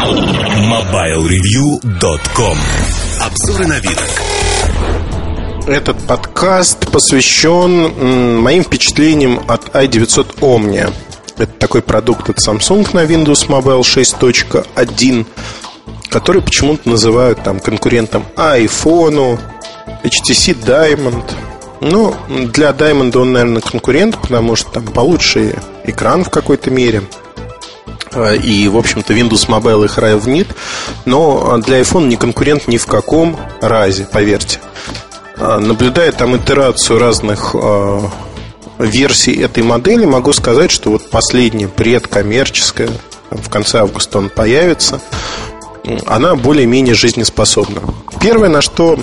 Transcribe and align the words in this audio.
MobileReview.com 0.00 2.56
Обзоры 3.20 3.66
на 3.66 3.78
вид. 3.80 3.98
Этот 5.66 5.98
подкаст 6.06 6.90
посвящен 6.90 8.40
моим 8.40 8.64
впечатлениям 8.64 9.42
от 9.46 9.68
i900 9.76 10.38
Omnia. 10.40 10.90
Это 11.36 11.52
такой 11.52 11.82
продукт 11.82 12.30
от 12.30 12.38
Samsung 12.38 12.88
на 12.94 13.04
Windows 13.04 13.48
Mobile 13.48 13.82
6.1, 13.82 15.26
который 16.08 16.40
почему-то 16.40 16.88
называют 16.88 17.42
там 17.42 17.60
конкурентом 17.60 18.24
iPhone, 18.36 19.38
HTC 20.02 20.56
Diamond. 20.64 21.30
Ну, 21.82 22.14
для 22.28 22.70
Diamond 22.70 23.14
он, 23.18 23.34
наверное, 23.34 23.60
конкурент, 23.60 24.16
потому 24.16 24.56
что 24.56 24.70
там 24.70 24.84
получше 24.84 25.56
экран 25.84 26.24
в 26.24 26.30
какой-то 26.30 26.70
мере. 26.70 27.02
А, 28.12 28.34
и, 28.34 28.68
в 28.68 28.76
общем-то, 28.76 29.12
Windows 29.12 29.48
Mobile 29.48 29.84
их 29.84 29.98
равнит. 29.98 30.48
Но 31.04 31.58
для 31.58 31.80
iPhone 31.80 32.06
не 32.06 32.16
конкурент 32.16 32.68
ни 32.68 32.76
в 32.76 32.86
каком 32.86 33.36
разе, 33.60 34.06
поверьте. 34.10 34.58
А, 35.36 35.58
наблюдая 35.58 36.12
там 36.12 36.36
итерацию 36.36 36.98
разных 36.98 37.54
а, 37.54 38.10
версий 38.78 39.40
этой 39.40 39.62
модели, 39.62 40.04
могу 40.04 40.32
сказать, 40.32 40.70
что 40.70 40.90
вот 40.90 41.08
последняя 41.10 41.68
предкоммерческая, 41.68 42.90
в 43.30 43.48
конце 43.48 43.78
августа 43.78 44.18
он 44.18 44.28
появится, 44.28 45.00
она 46.06 46.34
более-менее 46.34 46.94
жизнеспособна. 46.94 47.80
Первое, 48.20 48.48
на 48.48 48.60
что 48.60 48.98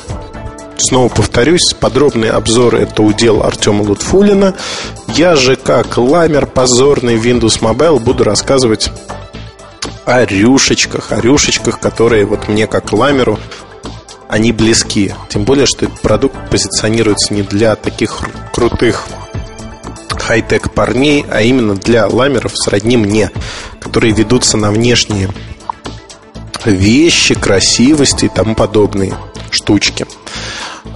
Снова 0.78 1.10
повторюсь, 1.10 1.74
подробный 1.80 2.30
обзор 2.30 2.76
это 2.76 3.02
удел 3.02 3.44
Артема 3.44 3.82
Лутфулина. 3.82 4.56
Я 5.08 5.36
же, 5.36 5.56
как 5.56 5.98
ламер 5.98 6.46
позорный 6.46 7.16
Windows 7.16 7.60
Mobile, 7.62 8.00
буду 8.00 8.24
рассказывать 8.24 8.92
о 10.06 10.24
рюшечках, 10.24 11.12
о 11.12 11.20
рюшечках, 11.20 11.80
которые 11.80 12.26
вот 12.26 12.48
мне, 12.48 12.68
как 12.68 12.94
ламеру, 12.94 13.40
они 14.30 14.52
близки. 14.52 15.14
Тем 15.30 15.44
более, 15.44 15.66
что 15.66 15.86
этот 15.86 16.00
продукт 16.02 16.36
позиционируется 16.50 17.34
не 17.34 17.42
для 17.42 17.76
таких 17.76 18.22
крутых 18.54 19.08
хай-тек 20.10 20.72
парней, 20.72 21.26
а 21.30 21.42
именно 21.42 21.76
для 21.76 22.06
ламеров 22.06 22.52
сродни 22.56 22.98
мне, 22.98 23.32
которые 23.80 24.14
ведутся 24.14 24.58
на 24.58 24.72
внешние 24.72 25.30
вещи, 26.66 27.34
красивости 27.34 28.26
и 28.26 28.30
тому 28.30 28.54
подобные 28.56 29.14
штучки. 29.52 30.06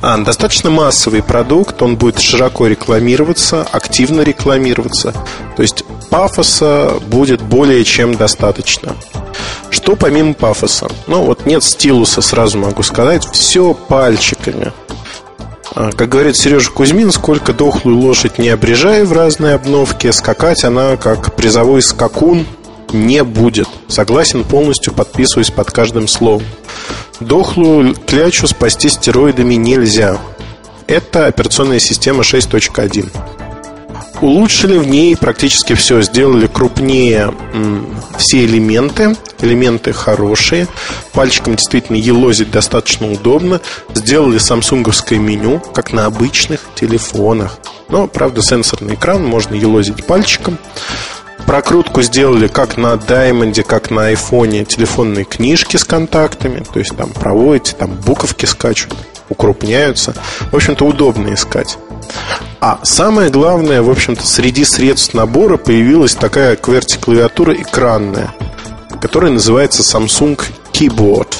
А, 0.02 0.18
достаточно 0.18 0.70
массовый 0.70 1.22
продукт, 1.22 1.82
он 1.82 1.96
будет 1.96 2.20
широко 2.20 2.68
рекламироваться, 2.68 3.68
активно 3.72 4.22
рекламироваться. 4.22 5.14
То 5.56 5.62
есть 5.62 5.84
пафоса 6.10 6.94
будет 7.08 7.42
более 7.42 7.84
чем 7.84 8.16
достаточно. 8.16 8.96
Что 9.70 9.96
помимо 9.96 10.34
пафоса? 10.34 10.88
Ну, 11.08 11.24
вот 11.24 11.46
нет 11.46 11.64
стилуса, 11.64 12.22
сразу 12.22 12.58
могу 12.58 12.84
сказать, 12.84 13.28
все 13.32 13.74
пальчиками. 13.74 14.74
А, 15.74 15.92
как 15.92 16.10
говорит 16.10 16.36
Сережа 16.36 16.72
Кузьмин, 16.72 17.12
сколько 17.12 17.54
дохлую 17.54 17.98
лошадь 17.98 18.38
не 18.38 18.50
обрежай 18.50 19.04
в 19.04 19.14
разные 19.14 19.56
обновки, 19.56 20.12
скакать 20.12 20.64
она 20.64 20.98
как 20.98 21.36
призовой 21.36 21.82
скакун 21.82 22.46
не 22.92 23.24
будет. 23.24 23.68
Согласен 23.88 24.44
полностью, 24.44 24.94
подписываюсь 24.94 25.52
под 25.52 25.72
каждым 25.72 26.08
словом. 26.08 26.44
Дохлую 27.22 27.96
клячу 27.96 28.48
спасти 28.48 28.90
стероидами 28.90 29.54
нельзя. 29.54 30.20
Это 30.88 31.28
операционная 31.28 31.80
система 31.80 32.24
6.1. 32.24 33.10
Улучшили 34.22 34.78
в 34.78 34.88
ней 34.88 35.16
практически 35.16 35.74
все. 35.74 36.02
Сделали 36.02 36.48
крупнее 36.48 37.34
все 38.18 38.44
элементы. 38.46 39.16
Элементы 39.40 39.94
хорошие. 39.94 40.68
Пальчиком 41.14 41.56
действительно 41.56 41.98
елозить 41.98 42.52
достаточно 42.52 43.12
удобно. 43.12 43.62
Сделали 43.94 44.38
самсунговское 44.38 45.20
меню, 45.20 45.60
как 45.74 45.94
на 45.94 46.06
обычных 46.06 46.62
телефонах. 46.76 47.58
Но, 47.90 48.08
правда, 48.08 48.42
сенсорный 48.42 48.96
экран, 48.96 49.24
можно 49.24 49.56
елозить 49.56 50.06
пальчиком. 50.06 50.58
Прокрутку 51.52 52.02
сделали 52.02 52.48
как 52.48 52.78
на 52.78 52.94
Diamond, 52.94 53.62
как 53.64 53.92
на 53.92 54.06
айфоне 54.06 54.64
телефонные 54.64 55.26
книжки 55.26 55.76
с 55.76 55.84
контактами. 55.84 56.64
То 56.72 56.80
есть 56.80 56.96
там 56.96 57.10
проводите, 57.10 57.76
там 57.78 57.92
буковки 57.92 58.46
скачут, 58.46 58.94
укрупняются. 59.28 60.14
В 60.50 60.56
общем-то, 60.56 60.86
удобно 60.86 61.34
искать. 61.34 61.78
А 62.62 62.80
самое 62.84 63.30
главное, 63.30 63.82
в 63.82 63.90
общем-то, 63.90 64.26
среди 64.26 64.64
средств 64.64 65.14
набора 65.14 65.58
появилась 65.58 66.16
такая 66.16 66.56
QWERTY-клавиатура 66.56 67.54
экранная, 67.56 68.34
которая 69.02 69.34
называется 69.34 69.82
Samsung 69.82 70.40
Keyboard. 70.72 71.36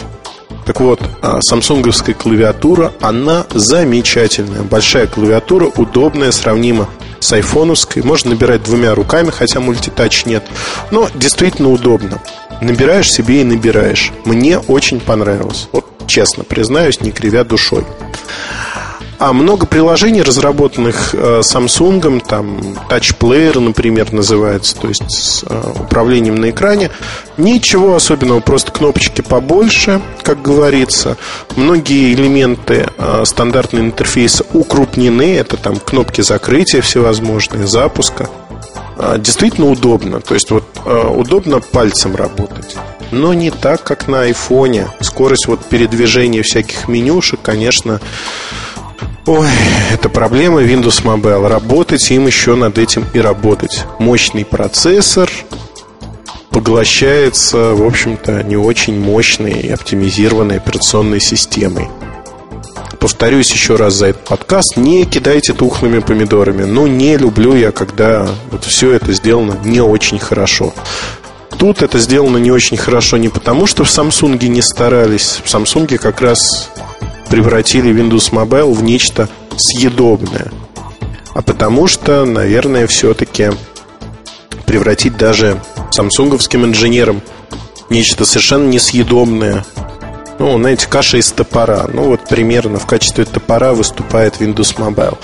Так 0.66 0.82
вот, 0.82 1.00
а, 1.22 1.40
самсунговская 1.42 2.16
клавиатура, 2.16 2.92
она 3.00 3.46
замечательная. 3.54 4.64
Большая 4.64 5.08
клавиатура, 5.08 5.72
удобная, 5.78 6.32
сравнима 6.32 6.90
с 7.22 7.32
айфоновской. 7.32 8.04
Можно 8.04 8.32
набирать 8.32 8.64
двумя 8.64 8.94
руками, 8.94 9.30
хотя 9.30 9.62
мультитач 9.62 10.26
нет. 10.26 10.44
Но 10.92 11.10
действительно 11.16 11.70
удобно. 11.70 12.22
Набираешь 12.62 13.10
себе 13.10 13.42
и 13.42 13.46
набираешь. 13.46 14.12
Мне 14.26 14.60
очень 14.60 15.00
понравилось. 15.00 15.70
Вот 15.72 15.86
честно 16.08 16.44
признаюсь, 16.44 17.00
не 17.00 17.12
кривя 17.12 17.44
душой. 17.44 17.86
А 19.22 19.34
много 19.34 19.68
приложений, 19.68 20.24
разработанных 20.24 21.14
э, 21.14 21.42
Samsung, 21.42 22.26
там 22.28 22.58
Touch 22.90 23.16
Player, 23.20 23.60
например, 23.60 24.12
называется, 24.12 24.76
то 24.76 24.88
есть 24.88 25.12
с 25.12 25.44
э, 25.48 25.74
управлением 25.80 26.38
на 26.38 26.50
экране. 26.50 26.90
Ничего 27.38 27.96
особенного, 27.96 28.40
просто 28.40 28.72
кнопочки 28.72 29.22
побольше, 29.22 30.02
как 30.24 30.42
говорится. 30.42 31.18
Многие 31.56 32.16
элементы 32.16 32.88
э, 32.98 33.22
стандартного 33.24 33.84
интерфейса 33.84 34.44
укрупнены, 34.54 35.36
это 35.36 35.56
там 35.56 35.76
кнопки 35.76 36.22
закрытия 36.22 36.82
всевозможные, 36.82 37.68
запуска. 37.68 38.28
Действительно 39.20 39.70
удобно, 39.70 40.20
то 40.20 40.34
есть 40.34 40.52
вот 40.52 40.64
удобно 40.86 41.60
пальцем 41.60 42.16
работать 42.16 42.76
но 43.12 43.34
не 43.34 43.52
так, 43.52 43.84
как 43.84 44.08
на 44.08 44.22
айфоне. 44.22 44.88
Скорость 45.02 45.48
вот 45.48 45.66
передвижения 45.66 46.44
всяких 46.44 46.88
менюшек, 46.88 47.42
конечно, 47.42 48.00
Ой, 49.28 49.48
это 49.92 50.10
проблема 50.10 50.64
Windows 50.64 51.04
Mobile. 51.04 51.48
Работать 51.48 52.10
им 52.10 52.26
еще 52.26 52.56
над 52.56 52.80
этим 52.80 53.06
и 53.14 53.20
работать. 53.20 53.86
Мощный 54.00 54.44
процессор 54.44 55.30
поглощается, 56.50 57.76
в 57.76 57.86
общем-то, 57.86 58.42
не 58.42 58.58
очень 58.58 59.00
мощной 59.00 59.52
и 59.52 59.70
оптимизированной 59.70 60.58
операционной 60.58 61.22
системой. 61.22 61.88
Повторюсь 63.00 63.52
еще 63.52 63.76
раз 63.76 63.94
за 63.94 64.08
этот 64.08 64.24
подкаст, 64.26 64.76
не 64.76 65.06
кидайте 65.06 65.54
тухлыми 65.54 66.00
помидорами. 66.00 66.64
Ну, 66.64 66.88
не 66.88 67.16
люблю 67.18 67.56
я, 67.56 67.72
когда 67.72 68.28
вот 68.50 68.64
все 68.64 68.92
это 68.92 69.14
сделано 69.14 69.56
не 69.64 69.82
очень 69.82 70.18
хорошо. 70.18 70.74
Тут 71.60 71.84
это 71.84 72.00
сделано 72.00 72.38
не 72.38 72.52
очень 72.52 72.78
хорошо 72.78 73.18
не 73.18 73.30
потому, 73.30 73.68
что 73.68 73.84
в 73.84 73.88
Samsung 73.88 74.44
не 74.48 74.64
старались. 74.64 75.42
В 75.44 75.54
Samsung 75.54 75.96
как 76.00 76.22
раз 76.22 76.72
превратили 77.32 77.94
Windows 77.94 78.32
Mobile 78.32 78.74
в 78.74 78.84
нечто 78.84 79.30
съедобное. 79.56 80.52
А 81.34 81.42
потому 81.42 81.88
что, 81.88 82.26
наверное, 82.26 82.88
все-таки 82.88 83.52
превратить 84.66 85.16
даже 85.16 85.58
самсунговским 85.92 86.66
инженерам 86.66 87.22
нечто 87.90 88.26
совершенно 88.26 88.68
несъедобное. 88.68 89.64
Ну, 90.40 90.58
знаете, 90.58 90.88
каша 90.88 91.18
из 91.18 91.32
топора. 91.32 91.86
Ну, 91.94 92.04
вот 92.04 92.28
примерно 92.28 92.80
в 92.80 92.86
качестве 92.86 93.24
топора 93.24 93.74
выступает 93.74 94.42
Windows 94.42 94.76
Mobile. 94.76 95.18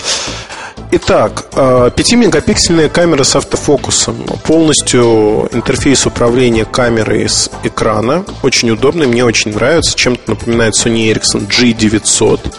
Итак, 0.89 1.43
5-мегапиксельная 1.51 2.85
э, 2.85 2.89
камера 2.89 3.23
с 3.23 3.35
автофокусом. 3.35 4.23
Полностью 4.45 5.49
интерфейс 5.51 6.05
управления 6.05 6.63
камерой 6.63 7.27
с 7.27 7.51
экрана. 7.63 8.23
Очень 8.41 8.71
удобный, 8.71 9.05
мне 9.05 9.25
очень 9.25 9.53
нравится. 9.53 9.97
Чем-то 9.97 10.31
напоминает 10.31 10.75
Sony 10.75 11.11
Ericsson 11.11 11.45
G900. 11.49 12.55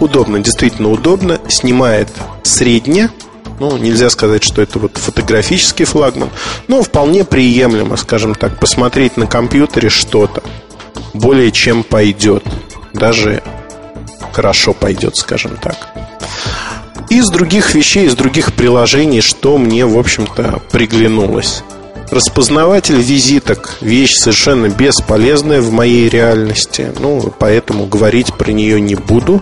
Удобно, 0.00 0.40
действительно 0.40 0.90
удобно. 0.90 1.38
Снимает 1.48 2.08
средне. 2.42 3.10
Ну, 3.60 3.76
нельзя 3.76 4.10
сказать, 4.10 4.42
что 4.42 4.60
это 4.60 4.80
вот 4.80 4.96
фотографический 4.96 5.84
флагман. 5.84 6.30
Но 6.66 6.82
вполне 6.82 7.24
приемлемо, 7.24 7.96
скажем 7.96 8.34
так, 8.34 8.58
посмотреть 8.58 9.16
на 9.16 9.28
компьютере 9.28 9.90
что-то. 9.90 10.42
Более 11.12 11.52
чем 11.52 11.84
пойдет. 11.84 12.42
Даже 12.92 13.44
хорошо 14.32 14.72
пойдет, 14.72 15.16
скажем 15.16 15.56
так. 15.56 15.76
Из 17.14 17.30
других 17.30 17.76
вещей, 17.76 18.06
из 18.06 18.16
других 18.16 18.54
приложений, 18.54 19.20
что 19.20 19.56
мне, 19.56 19.86
в 19.86 19.96
общем-то, 19.96 20.60
приглянулось. 20.72 21.62
Распознаватель 22.10 23.00
визиток– 23.00 23.76
вещь 23.80 24.16
совершенно 24.16 24.68
бесполезная 24.68 25.60
в 25.60 25.70
моей 25.70 26.08
реальности. 26.08 26.92
Ну, 26.98 27.32
поэтому 27.38 27.86
говорить 27.86 28.34
про 28.34 28.50
нее 28.50 28.80
не 28.80 28.96
буду. 28.96 29.40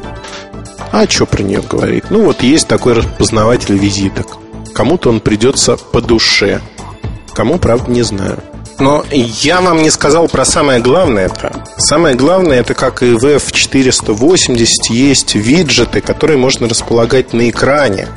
А 0.90 1.08
что 1.08 1.24
про 1.24 1.42
нее 1.42 1.62
говорить? 1.62 2.10
Ну, 2.10 2.24
вот 2.26 2.42
есть 2.42 2.69
такой 2.69 2.92
распознаватель 2.92 3.78
визиток. 3.78 4.36
Кому-то 4.75 5.08
он 5.08 5.20
придется 5.20 5.78
по 5.78 6.02
душе. 6.02 6.60
Кому, 7.32 7.56
правда, 7.56 7.90
не 7.90 8.02
знаю. 8.02 8.42
Но 8.78 9.04
я 9.10 9.60
вам 9.60 9.82
не 9.82 9.90
сказал 9.90 10.28
про 10.28 10.44
самое 10.44 10.80
главное. 10.80 11.28
Про. 11.28 11.64
Самое 11.78 12.16
главное, 12.16 12.60
это 12.60 12.74
как 12.74 13.02
и 13.02 13.12
в 13.12 13.24
F480 13.24 14.66
есть 14.90 15.34
виджеты, 15.34 16.00
которые 16.00 16.38
можно 16.38 16.69
располагать 16.69 17.32
на 17.32 17.48
экране. 17.50 18.08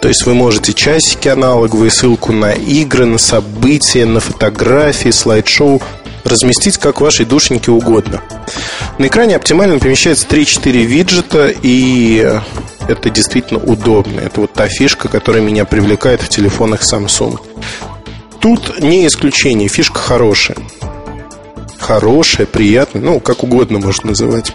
То 0.00 0.08
есть 0.08 0.26
вы 0.26 0.34
можете 0.34 0.74
часики 0.74 1.28
аналоговые, 1.28 1.90
ссылку 1.90 2.32
на 2.32 2.52
игры, 2.52 3.06
на 3.06 3.18
события, 3.18 4.04
на 4.04 4.20
фотографии, 4.20 5.10
слайд-шоу 5.10 5.80
разместить 6.24 6.78
как 6.78 7.00
вашей 7.00 7.26
душеньке 7.26 7.70
угодно. 7.70 8.22
На 8.98 9.06
экране 9.06 9.36
оптимально 9.36 9.78
помещается 9.78 10.26
3-4 10.28 10.70
виджета, 10.84 11.52
и 11.62 12.38
это 12.88 13.10
действительно 13.10 13.60
удобно. 13.60 14.20
Это 14.20 14.40
вот 14.42 14.52
та 14.52 14.68
фишка, 14.68 15.08
которая 15.08 15.42
меня 15.42 15.64
привлекает 15.64 16.22
в 16.22 16.28
телефонах 16.28 16.82
Samsung. 16.82 17.38
Тут 18.44 18.78
не 18.78 19.06
исключение, 19.06 19.68
фишка 19.68 19.98
хорошая. 19.98 20.58
Хорошая, 21.78 22.46
приятная, 22.46 23.00
ну, 23.00 23.18
как 23.18 23.42
угодно 23.42 23.78
можно 23.78 24.10
называть. 24.10 24.52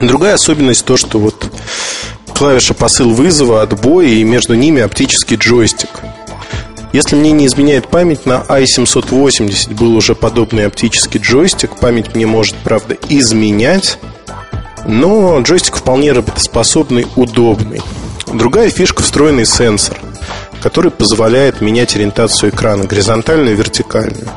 Другая 0.00 0.34
особенность 0.34 0.84
то, 0.84 0.96
что 0.96 1.20
вот 1.20 1.52
клавиша 2.34 2.74
посыл 2.74 3.10
вызова, 3.10 3.62
отбоя 3.62 4.08
и 4.08 4.24
между 4.24 4.56
ними 4.56 4.82
оптический 4.82 5.36
джойстик. 5.36 6.00
Если 6.92 7.14
мне 7.14 7.30
не 7.30 7.46
изменяет 7.46 7.86
память, 7.86 8.26
на 8.26 8.44
i780 8.48 9.72
был 9.76 9.94
уже 9.94 10.16
подобный 10.16 10.66
оптический 10.66 11.20
джойстик. 11.20 11.76
Память 11.76 12.16
мне 12.16 12.26
может, 12.26 12.56
правда, 12.64 12.96
изменять, 13.08 14.00
но 14.84 15.40
джойстик 15.40 15.76
вполне 15.76 16.10
работоспособный, 16.10 17.06
удобный. 17.14 17.82
Другая 18.34 18.68
фишка– 18.68 19.00
встроенный 19.04 19.46
сенсор– 19.46 19.96
который 20.60 20.90
позволяет 20.90 21.60
менять 21.60 21.96
ориентацию 21.96 22.50
экрана 22.50 22.84
горизонтальную 22.84 23.54
и 23.54 23.56
вертикальную. 23.56 24.28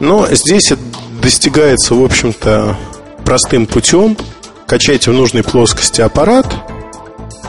Но 0.00 0.26
здесь 0.30 0.72
это 0.72 0.82
достигается, 1.22 1.94
в 1.94 2.04
общем-то, 2.04 2.76
простым 3.24 3.66
путем. 3.66 4.16
Качаете 4.66 5.10
в 5.10 5.14
нужной 5.14 5.42
плоскости 5.42 6.00
аппарат, 6.00 6.46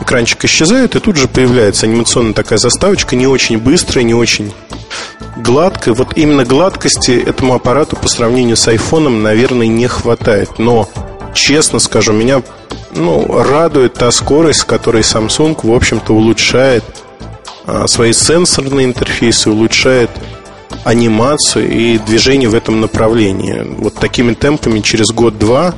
экранчик 0.00 0.44
исчезает, 0.44 0.94
и 0.94 1.00
тут 1.00 1.16
же 1.16 1.28
появляется 1.28 1.86
анимационная 1.86 2.32
такая 2.32 2.58
заставочка, 2.58 3.16
не 3.16 3.26
очень 3.26 3.58
быстрая, 3.58 4.04
не 4.04 4.14
очень 4.14 4.52
гладкая. 5.36 5.94
Вот 5.94 6.16
именно 6.16 6.44
гладкости 6.44 7.10
этому 7.10 7.54
аппарату 7.54 7.96
по 7.96 8.08
сравнению 8.08 8.56
с 8.56 8.68
айфоном, 8.68 9.22
наверное, 9.22 9.66
не 9.66 9.86
хватает. 9.86 10.58
Но, 10.58 10.88
честно 11.34 11.78
скажу, 11.78 12.12
меня 12.12 12.42
ну, 12.92 13.42
радует 13.42 13.94
та 13.94 14.10
скорость, 14.10 14.60
с 14.60 14.64
которой 14.64 15.02
Samsung, 15.02 15.58
в 15.62 15.72
общем-то, 15.72 16.14
улучшает 16.14 16.84
свои 17.86 18.12
сенсорные 18.12 18.86
интерфейсы, 18.86 19.50
улучшает 19.50 20.10
анимацию 20.84 21.70
и 21.70 21.98
движение 21.98 22.48
в 22.48 22.54
этом 22.54 22.80
направлении. 22.80 23.62
Вот 23.78 23.94
такими 23.94 24.34
темпами 24.34 24.80
через 24.80 25.08
год-два 25.08 25.74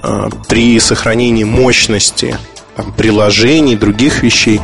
а, 0.00 0.28
при 0.48 0.78
сохранении 0.80 1.44
мощности 1.44 2.38
там, 2.76 2.92
приложений, 2.92 3.76
других 3.76 4.22
вещей 4.22 4.60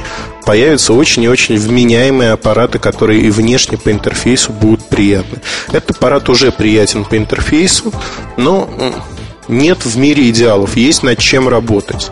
появятся 0.46 0.92
очень 0.92 1.24
и 1.24 1.28
очень 1.28 1.56
вменяемые 1.56 2.32
аппараты, 2.32 2.78
которые 2.78 3.22
и 3.22 3.30
внешне 3.30 3.76
по 3.76 3.90
интерфейсу 3.90 4.52
будут 4.52 4.84
приятны. 4.88 5.38
Этот 5.72 5.92
аппарат 5.92 6.28
уже 6.28 6.52
приятен 6.52 7.04
по 7.04 7.16
интерфейсу, 7.16 7.92
но 8.36 8.68
нет 9.48 9.84
в 9.84 9.96
мире 9.96 10.28
идеалов, 10.30 10.76
есть 10.76 11.02
над 11.02 11.18
чем 11.18 11.48
работать. 11.48 12.10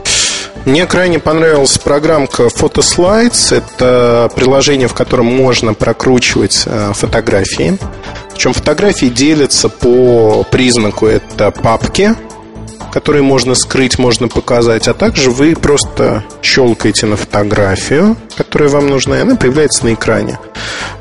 Мне 0.65 0.87
крайне 0.87 1.19
понравилась 1.19 1.77
программка 1.77 2.45
Photoslides. 2.45 3.57
Это 3.57 4.31
приложение, 4.37 4.87
в 4.87 4.95
котором 4.95 5.27
можно 5.27 5.75
прокручивать 5.75 6.63
э, 6.67 6.93
фотографии. 6.95 7.79
Причем 8.33 8.53
фотографии 8.53 9.07
делятся 9.07 9.69
по 9.69 10.45
признаку. 10.45 11.07
Это 11.07 11.51
папки, 11.51 12.15
которые 12.93 13.23
можно 13.25 13.57
скрыть, 13.57 13.99
можно 13.99 14.29
показать. 14.29 14.87
А 14.87 14.95
также 14.95 15.31
вы 15.33 15.57
просто 15.57 16.23
щелкаете 16.43 17.07
на 17.07 17.17
фотографию, 17.17 18.17
которая 18.37 18.69
вам 18.69 18.89
нужна, 18.89 19.19
и 19.19 19.23
она 19.23 19.35
появляется 19.35 19.85
на 19.85 19.95
экране. 19.95 20.39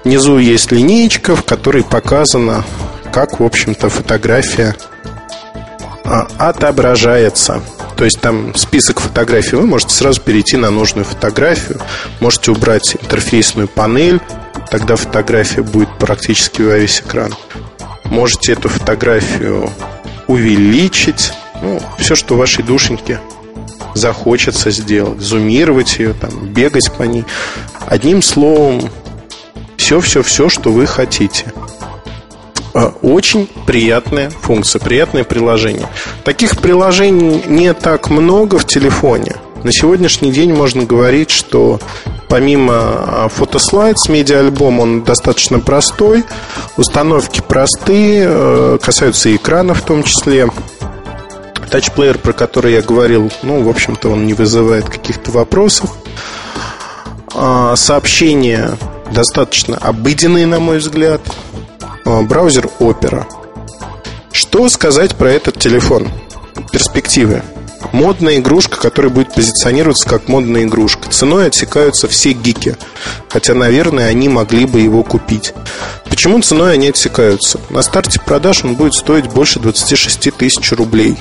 Внизу 0.03 0.39
есть 0.39 0.71
линеечка, 0.71 1.35
в 1.35 1.43
которой 1.43 1.83
показано, 1.83 2.63
как, 3.13 3.39
в 3.39 3.43
общем-то, 3.43 3.89
фотография 3.89 4.75
а, 6.03 6.27
отображается. 6.39 7.61
То 8.01 8.05
есть 8.05 8.19
там 8.19 8.55
список 8.55 8.99
фотографий, 8.99 9.57
вы 9.57 9.67
можете 9.67 9.93
сразу 9.93 10.21
перейти 10.21 10.57
на 10.57 10.71
нужную 10.71 11.05
фотографию, 11.05 11.79
можете 12.19 12.49
убрать 12.49 12.97
интерфейсную 12.99 13.67
панель, 13.67 14.19
тогда 14.71 14.95
фотография 14.95 15.61
будет 15.61 15.95
практически 15.99 16.63
во 16.63 16.79
весь 16.79 17.01
экран. 17.01 17.31
Можете 18.05 18.53
эту 18.53 18.69
фотографию 18.69 19.69
увеличить, 20.25 21.31
ну, 21.61 21.79
все, 21.99 22.15
что 22.15 22.37
вашей 22.37 22.63
душеньке 22.63 23.19
захочется 23.93 24.71
сделать, 24.71 25.19
зумировать 25.19 25.99
ее, 25.99 26.13
там, 26.13 26.47
бегать 26.47 26.91
по 26.93 27.03
ней. 27.03 27.25
Одним 27.85 28.23
словом, 28.23 28.89
все-все-все, 29.77 30.49
что 30.49 30.71
вы 30.71 30.87
хотите. 30.87 31.53
А, 32.73 32.93
очень 33.01 33.49
приятная 33.65 34.29
функция, 34.29 34.79
приятное 34.79 35.23
приложение. 35.23 35.87
Таких 36.23 36.59
приложений 36.59 37.43
не 37.47 37.73
так 37.73 38.09
много 38.09 38.57
в 38.57 38.65
телефоне. 38.65 39.35
На 39.63 39.71
сегодняшний 39.71 40.31
день 40.31 40.53
можно 40.53 40.85
говорить, 40.85 41.29
что 41.29 41.79
помимо 42.27 43.29
фотослайдс, 43.29 44.09
медиа-альбом, 44.09 44.79
он 44.79 45.03
достаточно 45.03 45.59
простой, 45.59 46.23
установки 46.77 47.41
простые, 47.47 48.25
э, 48.27 48.77
касаются 48.81 49.35
экрана 49.35 49.73
в 49.73 49.81
том 49.81 50.03
числе. 50.03 50.49
Тачплеер, 51.69 52.17
про 52.17 52.33
который 52.33 52.73
я 52.73 52.81
говорил, 52.81 53.31
ну, 53.43 53.61
в 53.61 53.69
общем-то, 53.69 54.09
он 54.09 54.25
не 54.25 54.33
вызывает 54.33 54.89
каких-то 54.89 55.31
вопросов. 55.31 55.91
А, 57.33 57.75
сообщения 57.75 58.71
достаточно 59.11 59.77
обыденные, 59.77 60.47
на 60.47 60.59
мой 60.59 60.79
взгляд. 60.79 61.21
А, 62.05 62.21
браузер 62.23 62.69
Opera. 62.79 63.25
Что 64.31 64.67
сказать 64.69 65.15
про 65.15 65.31
этот 65.31 65.59
телефон? 65.59 66.07
Перспективы. 66.71 67.43
Модная 67.91 68.37
игрушка, 68.37 68.79
которая 68.79 69.11
будет 69.11 69.33
позиционироваться 69.33 70.07
как 70.07 70.27
модная 70.27 70.63
игрушка. 70.63 71.09
Ценой 71.09 71.47
отсекаются 71.47 72.07
все 72.07 72.31
гики. 72.31 72.77
Хотя, 73.29 73.53
наверное, 73.53 74.07
они 74.07 74.29
могли 74.29 74.65
бы 74.65 74.79
его 74.79 75.03
купить. 75.03 75.53
Почему 76.09 76.41
ценой 76.41 76.73
они 76.73 76.89
отсекаются? 76.89 77.59
На 77.69 77.81
старте 77.81 78.19
продаж 78.19 78.63
он 78.63 78.75
будет 78.75 78.93
стоить 78.93 79.27
больше 79.27 79.59
26 79.59 80.31
тысяч 80.35 80.71
рублей. 80.71 81.17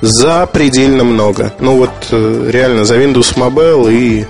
За 0.00 0.46
предельно 0.46 1.04
много. 1.04 1.54
Ну 1.60 1.76
вот 1.76 1.90
э, 2.10 2.50
реально 2.50 2.84
за 2.84 2.96
Windows 2.96 3.36
Mobile 3.36 3.92
и 3.92 4.26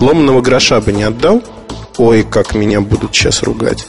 ломаного 0.00 0.40
гроша 0.40 0.80
бы 0.80 0.92
не 0.92 1.04
отдал. 1.04 1.42
Ой, 1.98 2.24
как 2.28 2.54
меня 2.54 2.80
будут 2.80 3.14
сейчас 3.14 3.42
ругать. 3.42 3.86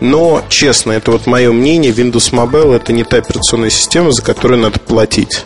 Но, 0.00 0.42
честно, 0.48 0.92
это 0.92 1.10
вот 1.10 1.26
мое 1.26 1.52
мнение, 1.52 1.92
Windows 1.92 2.32
Mobile 2.32 2.74
это 2.74 2.92
не 2.92 3.04
та 3.04 3.18
операционная 3.18 3.70
система, 3.70 4.12
за 4.12 4.22
которую 4.22 4.60
надо 4.60 4.78
платить. 4.78 5.44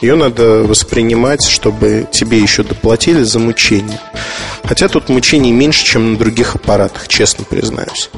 Ее 0.00 0.14
надо 0.14 0.62
воспринимать, 0.62 1.44
чтобы 1.44 2.06
тебе 2.10 2.38
еще 2.38 2.62
доплатили 2.62 3.24
за 3.24 3.40
мучение. 3.40 4.00
Хотя 4.64 4.88
тут 4.88 5.08
мучений 5.08 5.50
меньше, 5.50 5.84
чем 5.84 6.12
на 6.12 6.18
других 6.18 6.54
аппаратах, 6.54 7.08
честно 7.08 7.44
признаюсь. 7.44 8.10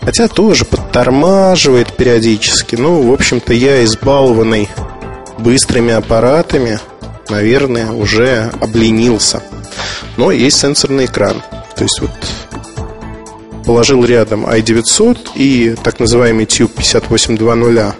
Хотя 0.00 0.28
тоже 0.28 0.64
подтормаживает 0.64 1.92
периодически. 1.92 2.76
Ну, 2.76 3.02
в 3.10 3.12
общем-то, 3.12 3.52
я 3.52 3.84
избалованный 3.84 4.68
быстрыми 5.38 5.92
аппаратами, 5.92 6.80
наверное, 7.28 7.90
уже 7.90 8.50
обленился. 8.60 9.42
Но 10.16 10.30
есть 10.30 10.58
сенсорный 10.58 11.04
экран. 11.04 11.42
То 11.74 11.82
есть 11.82 12.00
вот 12.00 12.10
положил 13.66 14.04
рядом 14.04 14.46
i900 14.46 15.30
и 15.34 15.74
так 15.82 15.98
называемый 16.00 16.46
Tube 16.46 16.72
5820. 16.76 17.94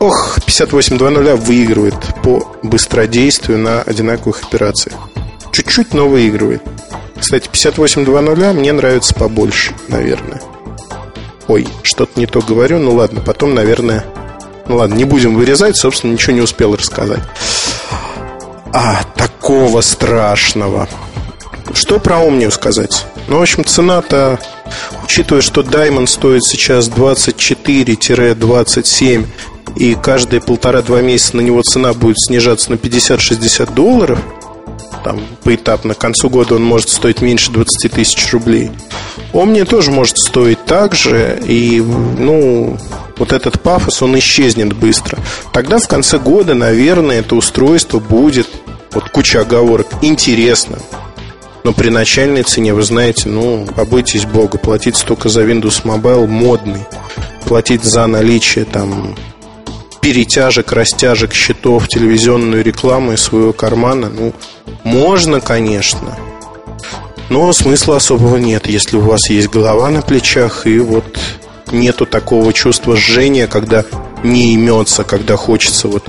Ох, 0.00 0.38
5820 0.46 1.46
выигрывает 1.46 1.94
по 2.24 2.56
быстродействию 2.62 3.58
на 3.58 3.82
одинаковых 3.82 4.42
операциях. 4.42 4.96
Чуть-чуть, 5.52 5.92
но 5.92 6.08
выигрывает. 6.08 6.62
Кстати, 7.18 7.48
5820 7.48 8.56
мне 8.56 8.72
нравится 8.72 9.14
побольше, 9.14 9.74
наверное. 9.88 10.40
Ой, 11.46 11.68
что-то 11.82 12.18
не 12.18 12.26
то 12.26 12.40
говорю, 12.40 12.78
ну 12.78 12.94
ладно, 12.94 13.20
потом, 13.20 13.54
наверное... 13.54 14.04
Ну 14.66 14.76
ладно, 14.76 14.94
не 14.94 15.04
будем 15.04 15.34
вырезать, 15.34 15.76
собственно, 15.76 16.12
ничего 16.12 16.32
не 16.32 16.40
успел 16.40 16.74
рассказать. 16.74 17.20
А, 18.72 19.02
такого 19.16 19.80
страшного. 19.82 20.88
Что 21.74 21.98
про 21.98 22.16
Omniu 22.16 22.50
сказать? 22.50 23.04
Ну, 23.28 23.38
в 23.38 23.42
общем, 23.42 23.64
цена-то 23.64 24.38
Учитывая, 25.10 25.42
что 25.42 25.62
Diamond 25.62 26.06
стоит 26.06 26.44
сейчас 26.44 26.88
24-27 26.88 29.26
и 29.74 29.96
каждые 29.96 30.40
полтора-два 30.40 31.02
месяца 31.02 31.36
на 31.36 31.40
него 31.40 31.62
цена 31.62 31.92
будет 31.94 32.20
снижаться 32.20 32.70
на 32.70 32.76
50-60 32.76 33.74
долларов, 33.74 34.20
там 35.02 35.20
поэтапно. 35.42 35.94
К 35.94 35.98
концу 35.98 36.30
года 36.30 36.54
он 36.54 36.62
может 36.62 36.90
стоить 36.90 37.22
меньше 37.22 37.50
20 37.50 37.90
тысяч 37.90 38.32
рублей. 38.32 38.70
Omnia 39.32 39.64
тоже 39.64 39.90
может 39.90 40.16
стоить 40.16 40.64
так 40.64 40.94
же, 40.94 41.42
и, 41.44 41.80
ну, 41.80 42.78
вот 43.18 43.32
этот 43.32 43.60
пафос, 43.60 44.02
он 44.02 44.16
исчезнет 44.16 44.74
быстро. 44.74 45.18
Тогда 45.52 45.80
в 45.80 45.88
конце 45.88 46.20
года, 46.20 46.54
наверное, 46.54 47.18
это 47.18 47.34
устройство 47.34 47.98
будет, 47.98 48.46
вот 48.92 49.10
куча 49.10 49.40
оговорок, 49.40 49.88
интересно. 50.02 50.78
Но 51.64 51.72
при 51.72 51.90
начальной 51.90 52.42
цене, 52.42 52.72
вы 52.72 52.82
знаете, 52.82 53.28
ну, 53.28 53.66
побойтесь 53.66 54.24
бога, 54.24 54.58
платить 54.58 54.96
столько 54.96 55.28
за 55.28 55.42
Windows 55.44 55.84
Mobile 55.84 56.26
модный. 56.26 56.84
Платить 57.46 57.84
за 57.84 58.06
наличие 58.06 58.64
там 58.64 59.16
перетяжек, 60.00 60.72
растяжек, 60.72 61.34
счетов, 61.34 61.88
телевизионную 61.88 62.64
рекламу 62.64 63.12
из 63.12 63.22
своего 63.22 63.52
кармана, 63.52 64.08
ну, 64.08 64.32
можно, 64.84 65.40
конечно. 65.40 66.16
Но 67.28 67.52
смысла 67.52 67.96
особого 67.96 68.38
нет, 68.38 68.66
если 68.66 68.96
у 68.96 69.02
вас 69.02 69.30
есть 69.30 69.48
голова 69.48 69.90
на 69.90 70.02
плечах 70.02 70.66
и 70.66 70.78
вот 70.78 71.18
нету 71.70 72.06
такого 72.06 72.52
чувства 72.52 72.96
жжения, 72.96 73.46
когда 73.46 73.84
не 74.24 74.54
имется, 74.54 75.04
когда 75.04 75.36
хочется 75.36 75.88
вот 75.88 76.04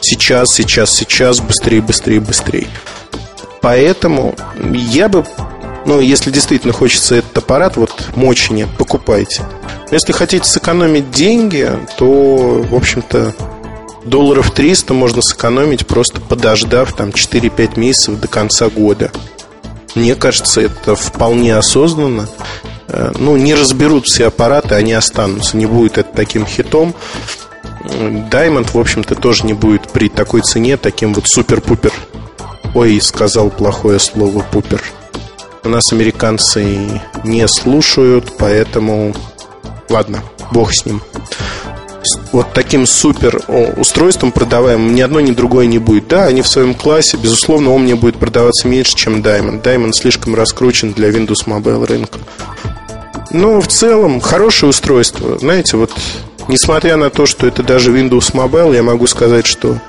сейчас, 0.00 0.50
сейчас, 0.52 0.90
сейчас, 0.92 1.40
быстрее, 1.40 1.80
быстрее, 1.80 2.20
быстрее. 2.20 2.66
Поэтому 3.66 4.36
я 4.72 5.08
бы, 5.08 5.26
ну, 5.86 5.98
если 5.98 6.30
действительно 6.30 6.72
хочется 6.72 7.16
этот 7.16 7.38
аппарат, 7.38 7.76
вот 7.76 8.10
мочи 8.14 8.52
нет, 8.52 8.68
покупайте. 8.78 9.42
Если 9.90 10.12
хотите 10.12 10.44
сэкономить 10.44 11.10
деньги, 11.10 11.68
то, 11.98 12.64
в 12.70 12.72
общем-то, 12.72 13.34
долларов 14.04 14.52
300 14.52 14.94
можно 14.94 15.20
сэкономить, 15.20 15.84
просто 15.84 16.20
подождав 16.20 16.92
там 16.92 17.08
4-5 17.08 17.76
месяцев 17.76 18.20
до 18.20 18.28
конца 18.28 18.68
года. 18.68 19.10
Мне 19.96 20.14
кажется, 20.14 20.60
это 20.60 20.94
вполне 20.94 21.56
осознанно. 21.56 22.28
Э, 22.86 23.10
ну, 23.18 23.36
не 23.36 23.56
разберут 23.56 24.06
все 24.06 24.28
аппараты, 24.28 24.76
они 24.76 24.92
останутся. 24.92 25.56
Не 25.56 25.66
будет 25.66 25.98
это 25.98 26.14
таким 26.14 26.46
хитом. 26.46 26.94
Diamond, 27.82 28.68
в 28.72 28.78
общем-то, 28.78 29.16
тоже 29.16 29.44
не 29.44 29.54
будет 29.54 29.90
при 29.90 30.08
такой 30.08 30.42
цене 30.42 30.76
таким 30.76 31.14
вот 31.14 31.26
супер-пупер. 31.26 31.92
Ой, 32.76 33.00
сказал 33.00 33.48
плохое 33.48 33.98
слово 33.98 34.44
пупер. 34.52 34.82
У 35.64 35.68
нас 35.70 35.94
американцы 35.94 37.00
не 37.24 37.48
слушают, 37.48 38.34
поэтому 38.36 39.14
ладно, 39.88 40.22
бог 40.52 40.74
с 40.74 40.84
ним. 40.84 41.00
Вот 42.32 42.52
таким 42.52 42.86
супер 42.86 43.40
устройством 43.78 44.30
продаваемым 44.30 44.94
ни 44.94 45.00
одно, 45.00 45.20
ни 45.20 45.30
другое 45.30 45.64
не 45.64 45.78
будет. 45.78 46.08
Да, 46.08 46.26
они 46.26 46.42
в 46.42 46.48
своем 46.48 46.74
классе, 46.74 47.16
безусловно, 47.16 47.72
он 47.72 47.84
мне 47.84 47.94
будет 47.94 48.18
продаваться 48.18 48.68
меньше, 48.68 48.94
чем 48.94 49.22
Diamond. 49.22 49.62
Diamond 49.62 49.94
слишком 49.94 50.34
раскручен 50.34 50.92
для 50.92 51.08
Windows 51.08 51.46
Mobile 51.46 51.86
рынка. 51.86 52.18
Но 53.30 53.58
в 53.62 53.68
целом 53.68 54.20
хорошее 54.20 54.68
устройство. 54.68 55.38
Знаете, 55.38 55.78
вот 55.78 55.92
несмотря 56.46 56.98
на 56.98 57.08
то, 57.08 57.24
что 57.24 57.46
это 57.46 57.62
даже 57.62 57.90
Windows 57.90 58.34
Mobile, 58.34 58.74
я 58.74 58.82
могу 58.82 59.06
сказать, 59.06 59.46
что 59.46 59.80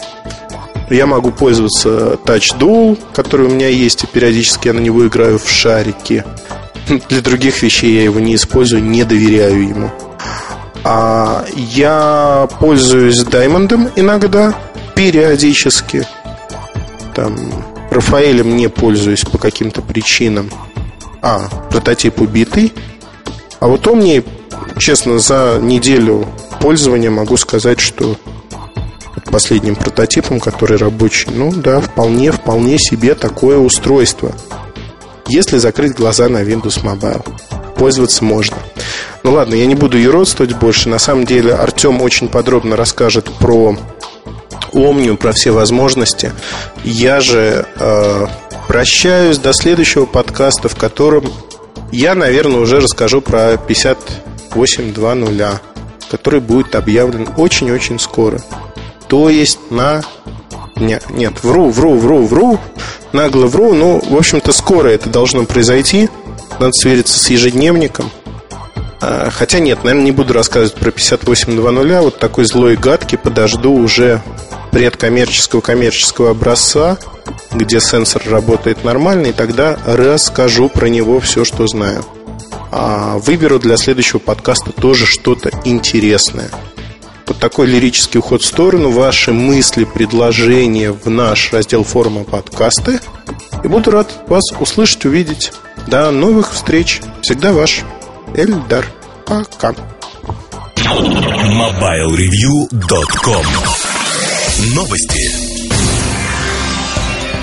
я 0.89 1.05
могу 1.05 1.31
пользоваться 1.31 2.17
Touch 2.25 2.57
Dual, 2.57 2.97
который 3.13 3.47
у 3.47 3.49
меня 3.49 3.67
есть, 3.67 4.03
и 4.03 4.07
периодически 4.07 4.67
я 4.67 4.73
на 4.73 4.79
него 4.79 5.05
играю 5.05 5.39
в 5.39 5.49
шарики. 5.49 6.23
Для 7.09 7.21
других 7.21 7.61
вещей 7.61 7.95
я 7.95 8.03
его 8.03 8.19
не 8.19 8.35
использую, 8.35 8.83
не 8.83 9.03
доверяю 9.03 9.67
ему. 9.67 9.91
А 10.83 11.45
я 11.55 12.47
пользуюсь 12.59 13.23
Diamond 13.23 13.91
иногда, 13.95 14.53
периодически. 14.95 16.07
Там 17.13 17.35
Рафаэлем 17.91 18.55
не 18.55 18.69
пользуюсь 18.69 19.23
по 19.25 19.37
каким-то 19.37 19.81
причинам. 19.81 20.49
А, 21.21 21.49
прототип 21.69 22.21
убитый. 22.21 22.71
А 23.59 23.67
вот 23.67 23.87
он 23.87 23.97
мне, 23.97 24.23
честно, 24.77 25.19
за 25.19 25.59
неделю 25.61 26.25
пользования 26.61 27.09
могу 27.09 27.35
сказать, 27.37 27.79
что 27.79 28.15
последним 29.27 29.75
прототипом, 29.75 30.39
который 30.39 30.77
рабочий, 30.77 31.29
ну 31.31 31.51
да, 31.51 31.81
вполне, 31.81 32.31
вполне 32.31 32.79
себе 32.79 33.15
такое 33.15 33.57
устройство. 33.57 34.33
Если 35.27 35.57
закрыть 35.57 35.93
глаза 35.93 36.29
на 36.29 36.43
Windows 36.43 36.83
Mobile, 36.83 37.25
пользоваться 37.75 38.23
можно. 38.23 38.57
Ну 39.23 39.33
ладно, 39.33 39.55
я 39.55 39.65
не 39.65 39.75
буду 39.75 39.97
юродствовать 39.97 40.53
больше. 40.53 40.89
На 40.89 40.99
самом 40.99 41.25
деле 41.25 41.53
Артем 41.53 42.01
очень 42.01 42.29
подробно 42.29 42.75
расскажет 42.75 43.25
про 43.39 43.75
Омнию, 44.73 45.17
про 45.17 45.31
все 45.31 45.51
возможности. 45.51 46.31
Я 46.83 47.19
же 47.19 47.65
э, 47.75 48.27
прощаюсь 48.67 49.37
до 49.37 49.53
следующего 49.53 50.05
подкаста, 50.05 50.69
в 50.69 50.75
котором 50.75 51.31
я, 51.91 52.15
наверное, 52.15 52.59
уже 52.59 52.79
расскажу 52.79 53.21
про 53.21 53.53
58.2.0, 53.53 55.59
который 56.11 56.41
будет 56.41 56.75
объявлен 56.75 57.29
очень-очень 57.37 57.99
скоро. 57.99 58.41
То 59.07 59.29
есть 59.29 59.59
на... 59.69 60.01
Нет, 60.75 61.05
нет, 61.09 61.43
вру, 61.43 61.69
вру, 61.69 61.95
вру, 61.95 62.25
вру, 62.25 62.59
нагло 63.13 63.47
вру. 63.47 63.73
Ну, 63.73 64.01
в 64.07 64.15
общем-то, 64.15 64.51
скоро 64.53 64.89
это 64.89 65.09
должно 65.09 65.45
произойти. 65.45 66.09
Надо 66.59 66.73
свериться 66.73 67.17
с 67.17 67.29
ежедневником. 67.29 68.11
А, 69.01 69.29
хотя 69.31 69.59
нет, 69.59 69.83
наверное, 69.83 70.05
не 70.05 70.11
буду 70.11 70.33
рассказывать 70.33 70.75
про 70.75 70.89
58.2.0. 70.89 72.01
Вот 72.01 72.19
такой 72.19 72.45
злой 72.45 72.75
гадкий 72.75 73.17
подожду 73.17 73.73
уже 73.73 74.21
предкоммерческого 74.71 75.61
коммерческого 75.61 76.31
образца, 76.31 76.97
где 77.51 77.79
сенсор 77.79 78.23
работает 78.29 78.83
нормально, 78.83 79.27
и 79.27 79.33
тогда 79.33 79.77
расскажу 79.85 80.69
про 80.69 80.87
него 80.87 81.19
все, 81.19 81.45
что 81.45 81.67
знаю. 81.67 82.05
А 82.71 83.17
выберу 83.17 83.59
для 83.59 83.77
следующего 83.77 84.19
подкаста 84.19 84.71
тоже 84.71 85.05
что-то 85.05 85.51
интересное. 85.63 86.49
Вот 87.27 87.39
такой 87.39 87.67
лирический 87.67 88.19
уход 88.19 88.41
в 88.41 88.45
сторону. 88.45 88.91
Ваши 88.91 89.33
мысли, 89.33 89.83
предложения 89.83 90.91
в 90.91 91.09
наш 91.09 91.51
раздел 91.51 91.83
форума 91.83 92.23
подкасты. 92.23 92.99
И 93.63 93.67
буду 93.67 93.91
рад 93.91 94.23
вас 94.27 94.43
услышать, 94.59 95.05
увидеть. 95.05 95.51
До 95.87 96.11
новых 96.11 96.53
встреч. 96.53 97.01
Всегда 97.21 97.53
ваш 97.53 97.83
Эльдар. 98.35 98.85
Пока. 99.25 99.73
MobileReview.com 100.77 103.45
Новости. 104.73 105.46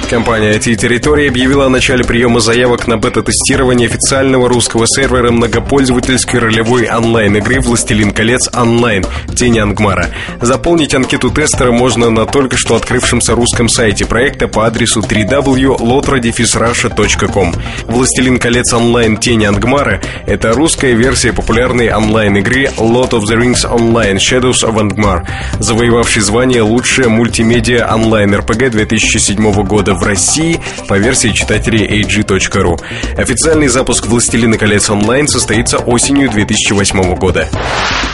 Компания 0.08 0.54
IT 0.54 0.76
Территория 0.76 1.28
объявила 1.28 1.66
о 1.66 1.68
начале 1.68 2.02
приема 2.04 2.40
заявок 2.40 2.86
на 2.86 2.96
бета-тестирование 2.98 3.88
официального 3.88 4.48
русского 4.48 4.86
сервера 4.86 5.30
многопользовательской 5.30 6.40
ролевой 6.40 6.88
онлайн-игры 6.88 7.60
«Властелин 7.60 8.12
колец 8.12 8.48
онлайн. 8.54 9.04
Тени 9.34 9.60
Ангмара». 9.60 10.10
Заполнить 10.40 10.94
анкету 10.94 11.30
тестера 11.30 11.72
можно 11.72 12.10
на 12.10 12.26
только 12.26 12.58
что 12.58 12.76
открывшемся 12.76 13.34
русском 13.34 13.68
сайте 13.68 14.04
проекта 14.04 14.46
по 14.46 14.66
адресу 14.66 15.00
www.lotrodefisrussia.com. 15.00 17.54
«Властелин 17.86 18.38
колец 18.38 18.74
онлайн. 18.74 19.16
Тени 19.16 19.46
Ангмара»— 19.46 20.00
это 20.26 20.52
русская 20.52 20.92
версия 20.92 21.32
популярной 21.32 21.90
онлайн-игры 21.90 22.68
Lord 22.76 23.10
of 23.10 23.24
the 23.24 23.36
Rings 23.38 23.64
Online 23.64 24.18
Shadows 24.18 24.62
of 24.64 24.76
Angmar, 24.76 25.26
завоевавшей 25.58 26.22
звание 26.22 26.62
«Лучшая 26.62 27.08
мультимедиа 27.08 27.92
онлайн-РПГ 27.92 28.70
2007 28.70 29.64
года 29.64 29.93
в 29.94 30.02
России 30.02 30.60
по 30.88 30.98
версии 30.98 31.28
читателей 31.28 32.02
AG.ru. 32.02 32.80
Официальный 33.16 33.68
запуск 33.68 34.06
«Властелина 34.06 34.58
колец 34.58 34.90
онлайн» 34.90 35.28
состоится 35.28 35.78
осенью 35.78 36.30
2008 36.30 37.14
года. 37.16 37.48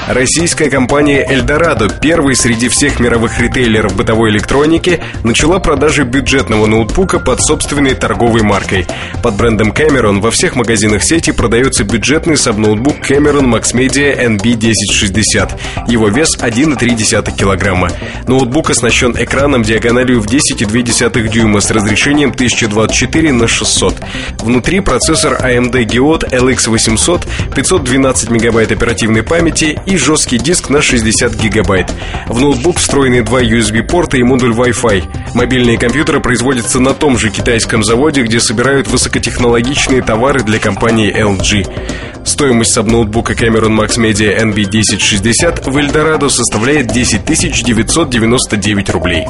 Российская 0.09 0.71
компания 0.71 1.25
«Эльдорадо», 1.29 1.89
первой 1.89 2.35
среди 2.35 2.69
всех 2.69 2.99
мировых 2.99 3.39
ритейлеров 3.39 3.95
бытовой 3.95 4.31
электроники, 4.31 5.01
начала 5.23 5.61
продажи 5.61 6.05
бюджетного 6.05 6.67
ноутбука 6.67 7.21
под 7.21 7.41
собственной 7.41 7.95
торговой 7.95 8.43
маркой. 8.43 8.87
Под 9.23 9.37
брендом 9.37 9.71
Cameron 9.71 10.21
во 10.21 10.31
всех 10.31 10.57
магазинах 10.57 11.05
сети 11.05 11.31
продается 11.31 11.85
бюджетный 11.85 12.37
сабноутбук 12.37 13.09
Cameron 13.09 13.45
Maxmedia 13.45 14.19
NB1060. 14.37 15.89
Его 15.89 16.09
вес 16.09 16.37
1,3 16.37 17.37
килограмма. 17.37 17.91
Ноутбук 18.27 18.71
оснащен 18.71 19.15
экраном 19.19 19.63
диагональю 19.63 20.21
в 20.21 20.27
10,2 20.27 21.29
дюйма 21.29 21.61
разрешением 21.71 22.31
1024 22.31 23.33
на 23.33 23.49
600. 23.49 23.97
Внутри 24.41 24.81
процессор 24.81 25.39
AMD 25.43 25.73
Geode 25.85 26.31
LX800, 26.31 27.27
512 27.55 28.31
мегабайт 28.31 28.73
оперативной 28.73 29.23
памяти 29.23 29.81
и 29.87 29.97
жесткий 29.97 30.39
диск 30.39 30.71
на 30.71 30.83
60 30.83 31.35
гигабайт. 31.35 31.93
В 32.27 32.39
ноутбук 32.39 32.79
встроены 32.79 33.23
два 33.23 33.43
USB-порта 33.43 34.17
и 34.19 34.23
модуль 34.23 34.53
Wi-Fi. 34.53 35.35
Мобильные 35.35 35.79
компьютеры 35.79 36.21
производятся 36.21 36.81
на 36.81 36.95
том 36.95 37.19
же 37.19 37.31
китайском 37.31 37.85
заводе, 37.85 38.23
где 38.23 38.41
собирают 38.41 38.89
высокотехнологичные 38.89 40.03
товары 40.03 40.43
для 40.43 40.59
компании 40.59 41.15
LG. 41.15 42.25
Стоимость 42.25 42.73
сабноутбука 42.73 43.33
Cameron 43.33 43.79
Max 43.79 43.97
Media 43.97 44.39
NB1060 44.43 45.71
в 45.71 45.77
Эльдорадо 45.77 46.29
составляет 46.29 46.89
10 46.89 47.25
999 47.25 48.91
рублей. 48.91 49.27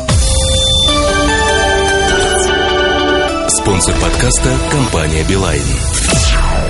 Спонсор 3.62 3.94
подкаста– 4.00 4.58
компания 4.70 5.22
«Билайн». 5.24 6.69